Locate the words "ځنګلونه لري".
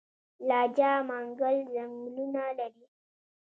1.73-2.85